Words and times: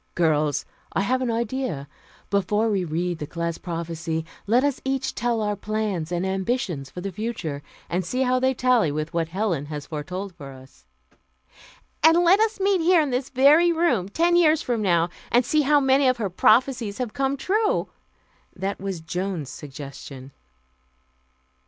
"Girls, 0.15 0.65
I 0.93 1.01
have 1.01 1.21
an 1.21 1.29
idea. 1.29 1.87
Before 2.31 2.71
we 2.71 2.83
read 2.83 3.19
the 3.19 3.27
class 3.27 3.59
prophecy, 3.59 4.25
let 4.47 4.63
us 4.63 4.81
each 4.83 5.13
tell 5.13 5.41
our 5.41 5.55
plans 5.55 6.11
and 6.11 6.25
ambitions 6.25 6.89
for 6.89 7.01
the 7.01 7.11
future, 7.11 7.61
and 7.87 8.03
see 8.03 8.23
how 8.23 8.39
they 8.39 8.55
tally 8.55 8.91
with 8.91 9.13
what 9.13 9.27
Helen 9.27 9.67
has 9.67 9.85
foretold 9.85 10.33
for 10.33 10.53
us" 10.53 10.85
"And 12.03 12.17
let 12.23 12.39
us 12.39 12.59
meet 12.59 12.81
here 12.81 12.99
in 12.99 13.11
this 13.11 13.29
very 13.29 13.71
room, 13.71 14.09
ten 14.09 14.35
years 14.35 14.63
from 14.63 14.81
now, 14.81 15.09
and 15.31 15.45
see 15.45 15.61
how 15.61 15.79
many 15.79 16.07
of 16.07 16.17
her 16.17 16.31
prophecies 16.31 16.97
have 16.97 17.13
come 17.13 17.37
true." 17.37 17.87
That 18.55 18.79
was 18.81 19.01
Joan's 19.01 19.51
suggestion. 19.51 20.31